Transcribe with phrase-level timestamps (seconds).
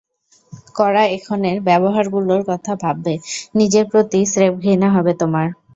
[0.75, 3.13] করা এখনের ব্যবহারগুলোর কথা ভাববে,,
[3.55, 5.47] নিজের প্রতি স্রেফ ঘৃণা হবে তোমার।